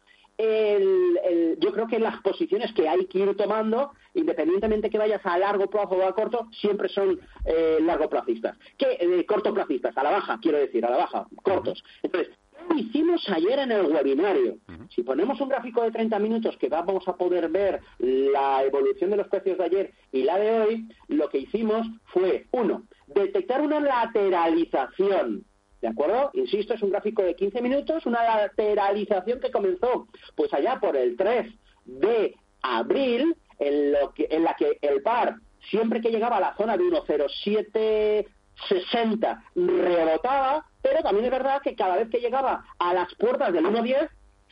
yo 1.59 1.71
creo 1.71 1.87
que 1.87 1.99
las 1.99 2.21
posiciones 2.21 2.71
que 2.73 2.87
hay 2.87 3.05
que 3.07 3.19
ir 3.19 3.35
tomando, 3.35 3.91
independientemente 4.13 4.89
que 4.89 4.97
vayas 4.97 5.25
a 5.25 5.37
largo 5.37 5.67
plazo 5.67 5.95
o 5.95 6.03
a 6.05 6.13
corto, 6.13 6.47
siempre 6.51 6.89
son 6.89 7.19
eh, 7.45 7.79
largoplacistas. 7.81 8.57
¿Qué? 8.77 8.97
Eh, 8.99 9.25
cortoplacistas, 9.25 9.97
a 9.97 10.03
la 10.03 10.11
baja, 10.11 10.39
quiero 10.41 10.59
decir, 10.59 10.85
a 10.85 10.91
la 10.91 10.97
baja, 10.97 11.27
cortos. 11.43 11.83
Entonces, 12.03 12.33
¿qué 12.69 12.79
hicimos 12.79 13.27
ayer 13.29 13.59
en 13.59 13.71
el 13.71 13.85
webinario? 13.87 14.57
Si 14.89 15.03
ponemos 15.03 15.39
un 15.41 15.49
gráfico 15.49 15.83
de 15.83 15.91
30 15.91 16.19
minutos 16.19 16.57
que 16.57 16.69
vamos 16.69 17.07
a 17.07 17.15
poder 17.15 17.49
ver 17.49 17.81
la 17.99 18.63
evolución 18.63 19.09
de 19.09 19.17
los 19.17 19.27
precios 19.27 19.57
de 19.57 19.63
ayer 19.63 19.93
y 20.11 20.23
la 20.23 20.37
de 20.37 20.59
hoy, 20.59 20.87
lo 21.07 21.29
que 21.29 21.39
hicimos 21.39 21.87
fue, 22.05 22.47
uno, 22.51 22.83
detectar 23.07 23.61
una 23.61 23.79
lateralización 23.79 25.45
¿De 25.81 25.87
acuerdo? 25.87 26.29
Insisto, 26.33 26.73
es 26.73 26.81
un 26.81 26.89
gráfico 26.89 27.21
de 27.21 27.35
15 27.35 27.61
minutos, 27.61 28.07
una 28.07 28.23
lateralización 28.23 29.39
que 29.39 29.51
comenzó 29.51 30.07
pues 30.35 30.51
allá 30.53 30.79
por 30.79 30.97
el 30.97 31.15
3 31.15 31.53
de 31.85 32.35
abril, 32.63 33.35
en, 33.59 33.91
lo 33.91 34.11
que, 34.13 34.27
en 34.29 34.43
la 34.43 34.55
que 34.55 34.79
el 34.81 35.03
par, 35.03 35.35
siempre 35.69 36.01
que 36.01 36.09
llegaba 36.09 36.37
a 36.37 36.41
la 36.41 36.55
zona 36.55 36.75
de 36.77 36.83
1.0760, 36.83 39.43
rebotaba, 39.55 40.65
pero 40.81 41.03
también 41.03 41.25
es 41.25 41.31
verdad 41.31 41.61
que 41.61 41.75
cada 41.75 41.97
vez 41.97 42.09
que 42.09 42.19
llegaba 42.19 42.65
a 42.79 42.93
las 42.93 43.13
puertas 43.15 43.51
del 43.53 43.65
1.10, 43.65 44.09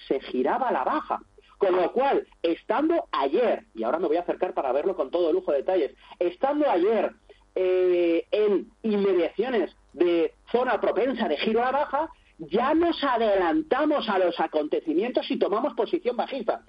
se 0.08 0.20
giraba 0.20 0.72
la 0.72 0.84
baja. 0.84 1.22
Con 1.58 1.76
lo 1.76 1.92
cual, 1.94 2.28
estando 2.44 3.08
ayer, 3.12 3.64
y 3.74 3.84
ahora 3.84 4.00
me 4.00 4.08
voy 4.08 4.18
a 4.18 4.22
acercar 4.22 4.54
para 4.54 4.74
verlo 4.74 4.96
con 4.96 5.10
todo 5.10 5.32
lujo 5.32 5.52
de 5.52 5.60
detalles, 5.60 5.96
estando 6.20 6.70
ayer 6.70 7.14
eh, 7.56 8.28
en 8.32 8.70
inmediaciones 8.84 9.74
de 9.94 10.34
zona 10.52 10.82
propensa 10.82 11.30
de 11.30 11.38
giro 11.38 11.62
a 11.62 11.72
la 11.72 11.80
baja, 11.80 12.10
ya 12.38 12.74
nos 12.74 13.02
adelantamos 13.04 14.10
a 14.10 14.20
los 14.20 14.38
acontecimientos 14.40 15.30
y 15.32 15.40
tomamos 15.40 15.74
posición 15.74 16.18
bajista. 16.18 16.62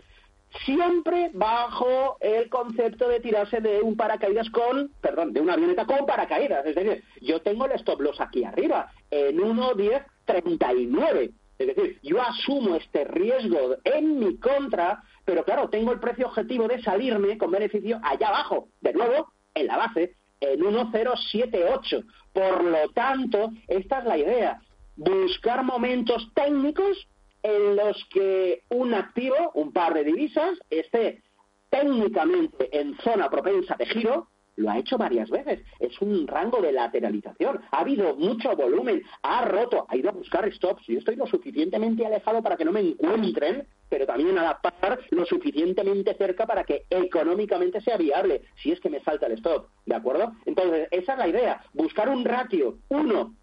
Siempre 0.65 1.31
bajo 1.35 2.17
el 2.21 2.49
concepto 2.49 3.09
de 3.09 3.19
tirarse 3.19 3.61
de 3.61 3.83
un 3.83 3.97
paracaídas 3.97 4.49
con, 4.51 4.93
perdón, 5.01 5.33
de 5.33 5.41
una 5.41 5.55
avioneta 5.55 5.85
con 5.87 6.07
paracaídas. 6.07 6.65
Es 6.65 6.77
decir, 6.77 7.03
yo 7.21 7.43
tengo 7.43 7.67
el 7.67 7.73
stop 7.73 8.01
loss 8.01 8.21
aquí 8.21 8.45
arriba, 8.45 8.93
en 9.11 9.39
1.1039. 9.39 11.33
Es 11.59 11.67
decir, 11.69 11.99
yo 12.03 12.21
asumo 12.21 12.77
este 12.77 13.05
riesgo 13.05 13.77
en 13.85 14.19
mi 14.19 14.37
contra, 14.39 15.03
pero 15.25 15.45
claro, 15.45 15.69
tengo 15.69 15.93
el 15.93 16.01
precio 16.01 16.27
objetivo 16.27 16.69
de 16.69 16.83
salirme 16.83 17.39
con 17.39 17.51
beneficio 17.51 17.99
allá 18.03 18.29
abajo, 18.29 18.69
de 18.81 18.93
nuevo, 18.93 19.33
en 19.55 19.67
la 19.67 19.77
base, 19.79 20.15
en 20.41 20.61
1078. 20.61 22.01
Por 22.33 22.65
lo 22.65 22.89
tanto, 22.91 23.51
esta 23.69 24.01
es 24.01 24.05
la 24.05 24.19
idea, 24.19 24.61
buscar 24.97 25.65
momentos 25.65 26.31
técnicos 26.35 27.09
en 27.43 27.77
los 27.77 28.05
que 28.11 28.63
un 28.71 28.93
activo, 28.95 29.53
un 29.55 29.73
par 29.73 29.95
de 29.95 30.05
divisas, 30.05 30.59
esté 30.69 31.23
técnicamente 31.71 32.69
en 32.79 32.97
zona 32.99 33.31
propensa 33.31 33.77
de 33.77 33.87
giro, 33.87 34.29
lo 34.57 34.71
ha 34.71 34.79
hecho 34.79 34.99
varias 34.99 35.31
veces. 35.31 35.63
Es 35.79 36.01
un 36.01 36.27
rango 36.27 36.61
de 36.61 36.73
lateralización. 36.73 37.61
Ha 37.71 37.81
habido 37.81 38.17
mucho 38.17 38.57
volumen, 38.57 39.03
ha 39.23 39.45
roto, 39.45 39.87
ha 39.89 39.97
ido 39.97 40.11
a 40.11 40.13
buscar 40.13 40.51
stops. 40.53 40.87
Yo 40.87 40.99
estoy 40.99 41.17
lo 41.17 41.27
suficientemente 41.27 42.05
alejado 42.05 42.43
para 42.43 42.57
que 42.57 42.65
no 42.65 42.73
me 42.73 42.81
encuentren 42.81 43.67
pero 43.89 44.07
también 44.07 44.37
adaptar 44.39 44.99
lo 45.11 45.25
suficientemente 45.27 46.15
cerca 46.17 46.47
para 46.47 46.65
que 46.65 46.87
económicamente 46.91 47.81
sea 47.81 47.97
viable, 47.97 48.43
si 48.63 48.73
es 48.73 48.81
que 48.81 48.91
me 48.91 49.01
salta 49.01 49.27
el 49.27 49.33
stop, 49.33 49.69
¿de 49.85 49.95
acuerdo? 49.95 50.33
Entonces, 50.45 50.89
esa 50.91 51.13
es 51.13 51.19
la 51.19 51.29
idea, 51.29 51.65
buscar 51.73 52.09
un 52.09 52.25
ratio 52.25 52.79
1, 52.89 53.35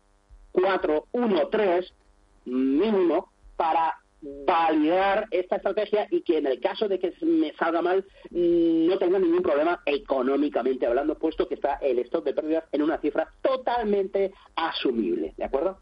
4, 0.51 1.08
1, 1.12 1.48
3 1.48 1.93
mínimo 2.46 3.32
para 3.55 4.02
validar 4.45 5.27
esta 5.31 5.57
estrategia 5.57 6.07
y 6.09 6.21
que 6.21 6.37
en 6.37 6.47
el 6.47 6.59
caso 6.59 6.87
de 6.87 6.99
que 6.99 7.13
me 7.21 7.53
salga 7.53 7.81
mal 7.81 8.05
mm, 8.31 8.87
no 8.87 8.97
tenga 8.97 9.19
ningún 9.19 9.41
problema 9.41 9.81
económicamente 9.85 10.85
hablando, 10.85 11.17
puesto 11.17 11.47
que 11.47 11.55
está 11.55 11.75
el 11.81 11.99
stop 11.99 12.25
de 12.25 12.33
pérdidas 12.33 12.63
en 12.71 12.81
una 12.81 12.99
cifra 12.99 13.27
totalmente 13.41 14.33
asumible, 14.55 15.33
¿de 15.37 15.43
acuerdo? 15.43 15.79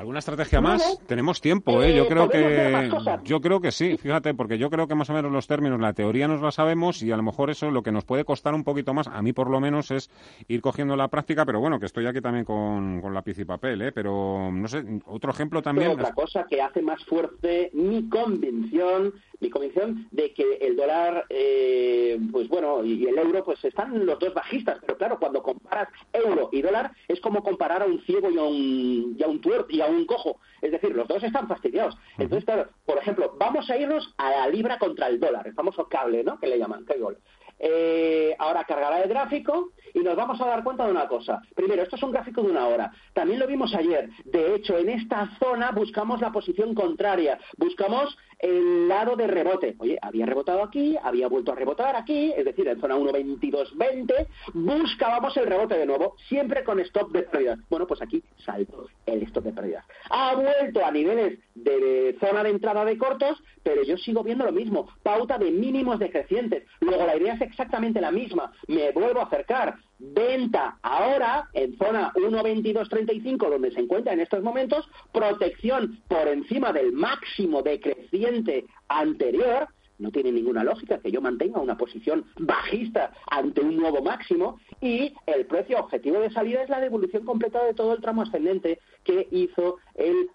¿Alguna 0.00 0.20
estrategia 0.20 0.62
más? 0.62 0.98
Tenemos 1.06 1.42
tiempo, 1.42 1.82
¿eh? 1.82 1.94
Yo 1.94 2.04
eh, 2.04 2.08
creo 2.08 2.30
que 2.30 2.90
yo 3.22 3.42
creo 3.42 3.60
que 3.60 3.70
sí, 3.70 3.98
fíjate, 3.98 4.32
porque 4.32 4.56
yo 4.56 4.70
creo 4.70 4.88
que 4.88 4.94
más 4.94 5.10
o 5.10 5.12
menos 5.12 5.30
los 5.30 5.46
términos, 5.46 5.78
la 5.78 5.92
teoría 5.92 6.26
nos 6.26 6.40
la 6.40 6.50
sabemos 6.52 7.02
y 7.02 7.12
a 7.12 7.18
lo 7.18 7.22
mejor 7.22 7.50
eso 7.50 7.70
lo 7.70 7.82
que 7.82 7.92
nos 7.92 8.06
puede 8.06 8.24
costar 8.24 8.54
un 8.54 8.64
poquito 8.64 8.94
más, 8.94 9.08
a 9.08 9.20
mí 9.20 9.34
por 9.34 9.50
lo 9.50 9.60
menos 9.60 9.90
es 9.90 10.08
ir 10.48 10.62
cogiendo 10.62 10.96
la 10.96 11.08
práctica, 11.08 11.44
pero 11.44 11.60
bueno, 11.60 11.78
que 11.78 11.84
estoy 11.84 12.06
aquí 12.06 12.22
también 12.22 12.46
con, 12.46 13.02
con 13.02 13.12
lápiz 13.12 13.38
y 13.40 13.44
papel, 13.44 13.82
¿eh? 13.82 13.92
Pero 13.92 14.50
no 14.50 14.68
sé, 14.68 14.82
otro 15.04 15.32
ejemplo 15.32 15.60
también. 15.60 15.90
otra 15.90 16.14
cosa 16.14 16.46
que 16.48 16.62
hace 16.62 16.80
más 16.80 17.04
fuerte 17.04 17.70
mi 17.74 18.08
convicción 18.08 19.12
mi 19.40 19.48
convicción 19.48 20.06
de 20.10 20.32
que 20.34 20.58
el 20.60 20.76
dólar, 20.76 21.24
eh, 21.30 22.18
pues 22.30 22.48
bueno, 22.48 22.84
y 22.84 23.06
el 23.06 23.18
euro, 23.18 23.42
pues 23.42 23.64
están 23.64 24.04
los 24.04 24.18
dos 24.18 24.34
bajistas, 24.34 24.78
pero 24.80 24.96
claro, 24.96 25.18
cuando 25.18 25.42
comparas 25.42 25.88
euro 26.12 26.50
y 26.52 26.62
dólar 26.62 26.92
es 27.08 27.20
como 27.20 27.42
comparar 27.42 27.82
a 27.82 27.86
un 27.86 28.00
ciego 28.02 28.30
y 28.30 28.38
a 28.38 28.42
un, 28.42 29.16
y 29.18 29.22
a 29.22 29.28
un 29.28 29.40
tuerto 29.40 29.68
y 29.70 29.80
a 29.80 29.86
un 29.90 30.06
cojo. 30.06 30.40
Es 30.60 30.72
decir, 30.72 30.94
los 30.94 31.08
dos 31.08 31.22
están 31.22 31.48
fastidiados. 31.48 31.96
Entonces, 32.18 32.44
claro, 32.44 32.68
por 32.84 32.98
ejemplo, 32.98 33.34
vamos 33.38 33.68
a 33.70 33.76
irnos 33.76 34.14
a 34.18 34.30
la 34.30 34.48
libra 34.48 34.78
contra 34.78 35.08
el 35.08 35.20
dólar, 35.20 35.46
el 35.46 35.54
famoso 35.54 35.88
cable, 35.88 36.24
¿no? 36.24 36.38
Que 36.38 36.46
le 36.46 36.58
llaman, 36.58 36.84
cable. 36.84 37.18
Eh, 37.62 38.34
ahora 38.38 38.64
cargará 38.64 39.02
el 39.02 39.08
gráfico 39.08 39.72
y 39.92 39.98
nos 39.98 40.16
vamos 40.16 40.40
a 40.40 40.46
dar 40.46 40.64
cuenta 40.64 40.86
de 40.86 40.92
una 40.92 41.06
cosa. 41.06 41.42
Primero, 41.54 41.82
esto 41.82 41.96
es 41.96 42.02
un 42.02 42.10
gráfico 42.10 42.42
de 42.42 42.50
una 42.50 42.66
hora. 42.66 42.90
También 43.12 43.38
lo 43.38 43.46
vimos 43.46 43.74
ayer. 43.74 44.08
De 44.24 44.54
hecho, 44.54 44.78
en 44.78 44.88
esta 44.88 45.28
zona 45.38 45.70
buscamos 45.70 46.22
la 46.22 46.32
posición 46.32 46.74
contraria. 46.74 47.38
Buscamos 47.58 48.16
el 48.40 48.88
lado 48.88 49.16
de 49.16 49.26
rebote. 49.26 49.74
Oye, 49.78 49.98
había 50.00 50.26
rebotado 50.26 50.62
aquí, 50.62 50.96
había 51.02 51.28
vuelto 51.28 51.52
a 51.52 51.54
rebotar 51.54 51.96
aquí, 51.96 52.32
es 52.36 52.44
decir, 52.44 52.66
en 52.68 52.80
zona 52.80 52.96
1.2220, 52.96 54.26
buscábamos 54.54 55.36
el 55.36 55.46
rebote 55.46 55.76
de 55.76 55.86
nuevo, 55.86 56.16
siempre 56.28 56.64
con 56.64 56.80
stop 56.80 57.12
de 57.12 57.22
pérdidas. 57.22 57.58
Bueno, 57.68 57.86
pues 57.86 58.00
aquí 58.02 58.22
salto 58.44 58.88
el 59.06 59.22
stop 59.24 59.44
de 59.44 59.52
pérdidas. 59.52 59.84
Ha 60.10 60.34
vuelto 60.34 60.84
a 60.84 60.90
niveles 60.90 61.38
de 61.54 62.16
zona 62.20 62.42
de 62.42 62.50
entrada 62.50 62.84
de 62.84 62.98
cortos, 62.98 63.42
pero 63.62 63.82
yo 63.82 63.96
sigo 63.98 64.22
viendo 64.22 64.44
lo 64.44 64.52
mismo, 64.52 64.88
pauta 65.02 65.38
de 65.38 65.50
mínimos 65.50 65.98
decrecientes. 65.98 66.64
Luego 66.80 67.06
la 67.06 67.16
idea 67.16 67.34
es 67.34 67.42
exactamente 67.42 68.00
la 68.00 68.10
misma, 68.10 68.52
me 68.68 68.90
vuelvo 68.92 69.20
a 69.20 69.24
acercar, 69.24 69.76
venta 70.00 70.78
ahora 70.82 71.48
en 71.52 71.76
zona 71.76 72.12
1.2235 72.14 73.50
donde 73.50 73.70
se 73.70 73.80
encuentra 73.80 74.12
en 74.12 74.20
estos 74.20 74.42
momentos, 74.42 74.88
protección 75.12 76.00
por 76.08 76.26
encima 76.28 76.72
del 76.72 76.92
máximo 76.92 77.62
decreciente 77.62 78.64
anterior, 78.88 79.68
no 80.00 80.10
tiene 80.10 80.32
ninguna 80.32 80.64
lógica 80.64 80.98
que 80.98 81.10
yo 81.10 81.20
mantenga 81.20 81.60
una 81.60 81.76
posición 81.76 82.24
bajista 82.38 83.12
ante 83.30 83.60
un 83.60 83.76
nuevo 83.76 84.02
máximo 84.02 84.58
y 84.80 85.14
el 85.26 85.46
precio 85.46 85.78
objetivo 85.78 86.20
de 86.20 86.30
salida 86.30 86.62
es 86.62 86.68
la 86.68 86.80
devolución 86.80 87.24
completa 87.24 87.64
de 87.64 87.74
todo 87.74 87.92
el 87.92 88.00
tramo 88.00 88.22
ascendente 88.22 88.80
que 89.04 89.28
hizo 89.30 89.76
el, 89.94 90.30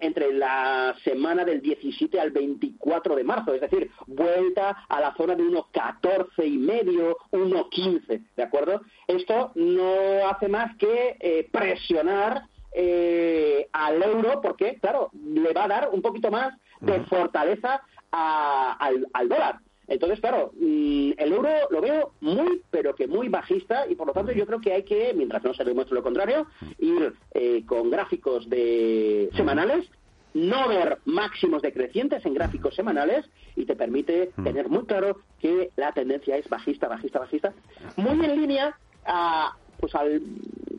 entre 0.00 0.32
la 0.32 0.94
semana 1.04 1.44
del 1.44 1.60
17 1.60 2.20
al 2.20 2.30
24 2.30 3.16
de 3.16 3.24
marzo, 3.24 3.54
es 3.54 3.60
decir, 3.60 3.90
vuelta 4.06 4.84
a 4.88 5.00
la 5.00 5.14
zona 5.14 5.34
de 5.34 5.44
1.14 5.44 6.46
y 6.46 6.58
medio, 6.58 7.16
1.15, 7.32 8.22
¿de 8.36 8.42
acuerdo? 8.42 8.82
Esto 9.06 9.52
no 9.54 10.28
hace 10.28 10.48
más 10.48 10.76
que 10.76 11.16
eh, 11.20 11.48
presionar 11.50 12.44
eh, 12.72 13.68
al 13.72 14.02
euro 14.02 14.40
porque, 14.40 14.78
claro, 14.80 15.10
le 15.12 15.52
va 15.52 15.64
a 15.64 15.68
dar 15.68 15.90
un 15.92 16.02
poquito 16.02 16.30
más 16.30 16.54
de 16.80 17.00
fortaleza 17.04 17.82
al, 18.10 19.28
dólar. 19.28 19.58
Entonces, 19.86 20.20
claro, 20.20 20.52
mm, 20.54 21.12
el 21.16 21.32
euro 21.32 21.48
lo 21.70 21.80
veo 21.80 22.12
muy, 22.20 22.62
pero 22.70 22.94
que 22.94 23.06
muy 23.06 23.28
bajista 23.28 23.86
y 23.88 23.94
por 23.94 24.06
lo 24.06 24.12
tanto 24.12 24.32
yo 24.32 24.46
creo 24.46 24.60
que 24.60 24.72
hay 24.72 24.82
que, 24.82 25.14
mientras 25.14 25.42
no 25.42 25.54
se 25.54 25.64
demuestre 25.64 25.94
lo 25.94 26.02
contrario, 26.02 26.46
ir 26.78 27.14
eh, 27.32 27.64
con 27.66 27.90
gráficos 27.90 28.48
de 28.50 29.30
semanales, 29.34 29.88
no 30.34 30.68
ver 30.68 30.98
máximos 31.06 31.62
decrecientes 31.62 32.24
en 32.26 32.34
gráficos 32.34 32.74
semanales 32.74 33.24
y 33.56 33.64
te 33.64 33.76
permite 33.76 34.30
tener 34.44 34.68
muy 34.68 34.84
claro 34.84 35.20
que 35.40 35.70
la 35.76 35.92
tendencia 35.92 36.36
es 36.36 36.48
bajista, 36.48 36.86
bajista, 36.86 37.18
bajista, 37.18 37.54
muy 37.96 38.24
en 38.24 38.40
línea 38.40 38.78
a, 39.06 39.56
pues 39.78 39.94
al 39.94 40.20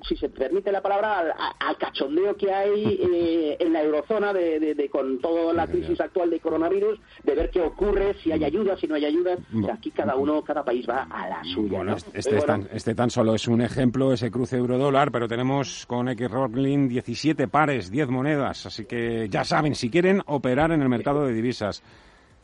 si 0.08 0.16
se 0.16 0.30
permite 0.30 0.72
la 0.72 0.82
palabra, 0.82 1.36
al, 1.60 1.78
cachondeo 1.78 2.36
que 2.36 2.54
hay 2.54 3.00
eh, 3.14 3.58
en 3.60 3.74
la 3.74 3.84
eurozona 3.84 4.34
de, 4.34 4.90
con 4.92 5.20
toda 5.20 5.54
la 5.54 5.68
crisis 5.68 6.00
actual 6.00 6.30
de 6.30 6.40
coronavirus, 6.40 7.00
de 7.24 7.36
ver 7.36 7.50
qué 7.50 7.62
ocurre, 7.62 8.16
si 8.24 8.32
hay 8.32 8.44
ayuda, 8.44 8.78
si 8.78 8.88
no 8.88 8.96
hay 8.96 9.06
ayuda. 9.06 9.38
aquí 9.72 9.92
cada 9.92 10.16
uno, 10.16 10.42
cada 10.42 10.64
país 10.64 10.88
va 10.88 11.08
a 11.10 11.28
la 11.28 11.44
suya. 11.44 11.84
Este, 11.96 12.20
este, 12.20 12.42
tan, 12.42 12.68
este, 12.72 12.96
tan, 12.96 13.10
solo 13.10 13.36
es 13.36 13.48
un 13.48 13.62
ejemplo, 13.62 14.14
ese 14.14 14.32
cruce 14.32 14.58
euro-dólar, 14.58 15.12
pero 15.12 15.28
tenemos 15.28 15.86
con 15.86 16.10
X-Rocklin 16.10 16.88
17 16.88 17.48
pares, 17.48 17.92
10 17.92 18.10
monedas. 18.10 18.66
Así 18.66 18.86
que 18.86 19.28
ya 19.30 19.44
saben, 19.44 19.76
si 19.76 19.90
quieren 19.90 20.22
operar 20.28 20.72
en 20.72 20.82
el 20.82 20.90
mercado 20.90 21.26
de 21.26 21.34
divisas, 21.34 21.84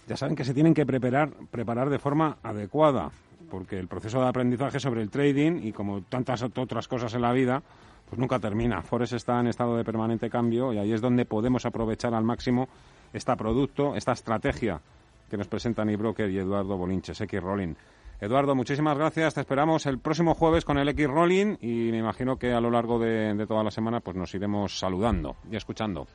ya 0.07 0.17
saben 0.17 0.35
que 0.35 0.43
se 0.43 0.53
tienen 0.53 0.73
que 0.73 0.85
preparar, 0.85 1.29
preparar 1.51 1.89
de 1.89 1.99
forma 1.99 2.37
adecuada, 2.43 3.11
porque 3.55 3.79
el 3.79 3.87
proceso 3.87 4.19
de 4.19 4.27
aprendizaje 4.27 4.81
sobre 4.81 5.01
el 5.01 5.09
trading 5.09 5.61
y 5.63 5.71
como 5.71 6.01
tantas 6.01 6.43
otras 6.43 6.89
cosas 6.89 7.13
en 7.13 7.21
la 7.21 7.31
vida, 7.31 7.63
pues 8.09 8.19
nunca 8.19 8.37
termina. 8.37 8.81
Forex 8.81 9.13
está 9.13 9.39
en 9.39 9.47
estado 9.47 9.77
de 9.77 9.85
permanente 9.85 10.29
cambio 10.29 10.73
y 10.73 10.77
ahí 10.77 10.91
es 10.91 10.99
donde 10.99 11.23
podemos 11.23 11.65
aprovechar 11.65 12.13
al 12.13 12.25
máximo 12.25 12.67
este 13.13 13.33
producto, 13.37 13.95
esta 13.95 14.11
estrategia 14.11 14.81
que 15.29 15.37
nos 15.37 15.47
presentan 15.47 15.95
broker 15.95 16.29
y 16.29 16.37
Eduardo 16.37 16.75
Bolinches, 16.75 17.21
X 17.21 17.41
Rolling. 17.41 17.75
Eduardo, 18.19 18.55
muchísimas 18.55 18.97
gracias. 18.97 19.35
Te 19.35 19.39
esperamos 19.39 19.85
el 19.85 19.99
próximo 19.99 20.33
jueves 20.35 20.65
con 20.65 20.77
el 20.77 20.89
X 20.89 21.07
Rolling 21.07 21.55
y 21.61 21.91
me 21.91 21.99
imagino 21.99 22.37
que 22.37 22.51
a 22.51 22.59
lo 22.59 22.69
largo 22.69 22.99
de, 22.99 23.35
de 23.35 23.47
toda 23.47 23.63
la 23.63 23.71
semana 23.71 24.01
pues 24.01 24.17
nos 24.17 24.35
iremos 24.35 24.77
saludando 24.77 25.37
y 25.49 25.55
escuchando. 25.55 26.07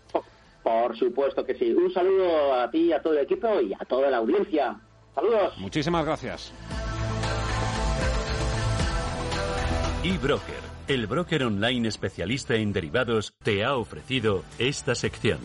Por 0.63 0.95
supuesto 0.95 1.43
que 1.47 1.55
sí. 1.55 1.73
Un 1.73 1.91
saludo 1.91 2.53
a 2.53 2.71
ti, 2.71 2.93
a 2.93 3.01
todo 3.01 3.15
el 3.15 3.21
equipo 3.21 3.63
y 3.63 3.73
a 3.73 3.85
toda 3.87 4.11
la 4.11 4.19
audiencia. 4.19 4.79
Saludos. 5.15 5.57
Muchísimas 5.57 6.05
gracias. 6.05 6.53
eBroker, 10.03 10.55
el 10.89 11.07
broker 11.07 11.45
online 11.45 11.87
especialista 11.87 12.55
en 12.55 12.73
derivados, 12.73 13.35
te 13.43 13.65
ha 13.65 13.77
ofrecido 13.77 14.45
esta 14.59 14.95
sección. 14.95 15.41